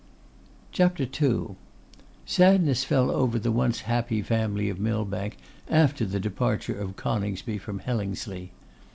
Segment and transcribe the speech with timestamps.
[0.71, 1.49] CHAPTER II.
[2.25, 5.37] Sadness fell over the once happy family of Millbank
[5.69, 8.51] after the departure of Coningsby from Hellingsley.